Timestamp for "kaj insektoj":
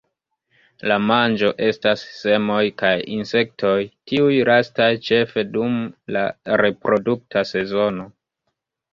2.81-3.73